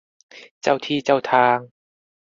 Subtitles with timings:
[0.61, 1.57] เจ้าที่เจ้าทาง